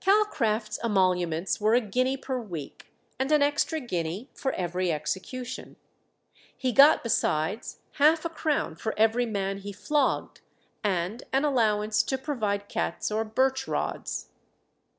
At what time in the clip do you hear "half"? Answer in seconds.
7.96-8.24